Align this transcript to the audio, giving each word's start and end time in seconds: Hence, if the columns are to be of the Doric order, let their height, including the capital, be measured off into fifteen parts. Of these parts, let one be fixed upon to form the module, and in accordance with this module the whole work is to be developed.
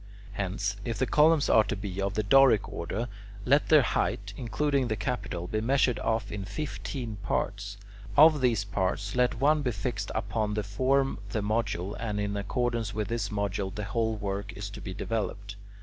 Hence, 0.31 0.77
if 0.83 0.97
the 0.97 1.05
columns 1.05 1.47
are 1.47 1.63
to 1.65 1.75
be 1.75 2.01
of 2.01 2.15
the 2.15 2.23
Doric 2.23 2.67
order, 2.67 3.07
let 3.45 3.69
their 3.69 3.83
height, 3.83 4.33
including 4.35 4.87
the 4.87 4.95
capital, 4.95 5.45
be 5.45 5.61
measured 5.61 5.99
off 5.99 6.31
into 6.31 6.49
fifteen 6.49 7.17
parts. 7.17 7.77
Of 8.17 8.41
these 8.41 8.63
parts, 8.63 9.15
let 9.15 9.39
one 9.39 9.61
be 9.61 9.69
fixed 9.69 10.09
upon 10.15 10.55
to 10.55 10.63
form 10.63 11.19
the 11.29 11.41
module, 11.43 11.95
and 11.99 12.19
in 12.19 12.35
accordance 12.35 12.95
with 12.95 13.09
this 13.09 13.29
module 13.29 13.75
the 13.75 13.83
whole 13.83 14.15
work 14.15 14.51
is 14.53 14.71
to 14.71 14.81
be 14.81 14.95
developed. 14.95 15.55